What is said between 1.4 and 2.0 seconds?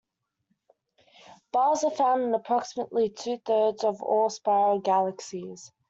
Bars are